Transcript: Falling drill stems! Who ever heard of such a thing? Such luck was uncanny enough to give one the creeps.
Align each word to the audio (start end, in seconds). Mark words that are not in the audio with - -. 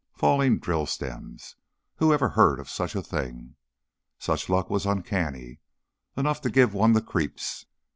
Falling 0.15 0.57
drill 0.57 0.87
stems! 0.87 1.57
Who 1.97 2.11
ever 2.11 2.29
heard 2.29 2.59
of 2.59 2.67
such 2.71 2.95
a 2.95 3.03
thing? 3.03 3.53
Such 4.17 4.49
luck 4.49 4.67
was 4.67 4.87
uncanny 4.87 5.59
enough 6.17 6.41
to 6.41 6.49
give 6.49 6.73
one 6.73 6.93
the 6.93 7.03
creeps. 7.03 7.67